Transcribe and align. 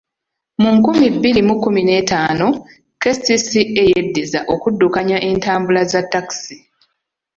Mu 0.61 0.69
nkumi 0.77 1.05
bbiri 1.15 1.41
mu 1.47 1.55
kkumi 1.57 1.81
n'etaano, 1.87 2.47
KCCA 3.01 3.83
yeddiza 3.91 4.39
okuddukanya 4.53 5.17
entambula 5.29 5.81
za 5.91 6.01
takisi. 6.11 6.55